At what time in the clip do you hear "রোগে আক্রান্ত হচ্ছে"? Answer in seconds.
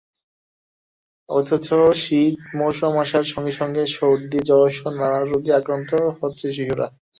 5.23-6.45